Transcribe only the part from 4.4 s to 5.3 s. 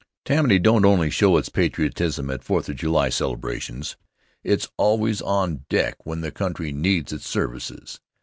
It's always